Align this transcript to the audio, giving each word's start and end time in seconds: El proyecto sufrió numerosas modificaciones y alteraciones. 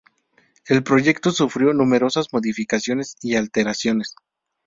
El 0.65 0.81
proyecto 0.83 1.29
sufrió 1.29 1.73
numerosas 1.73 2.33
modificaciones 2.33 3.17
y 3.21 3.35
alteraciones. 3.35 4.15